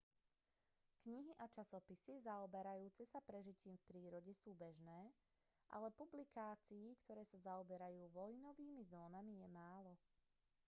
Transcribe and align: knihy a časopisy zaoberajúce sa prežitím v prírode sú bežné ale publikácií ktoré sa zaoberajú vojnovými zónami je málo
knihy 1.05 1.29
a 1.37 1.45
časopisy 1.55 2.15
zaoberajúce 2.27 3.03
sa 3.11 3.19
prežitím 3.29 3.75
v 3.77 3.85
prírode 3.89 4.33
sú 4.41 4.51
bežné 4.63 5.01
ale 5.75 5.87
publikácií 6.01 6.85
ktoré 7.05 7.21
sa 7.31 7.37
zaoberajú 7.53 8.01
vojnovými 8.19 8.81
zónami 8.93 9.33
je 9.45 9.47
málo 9.61 9.93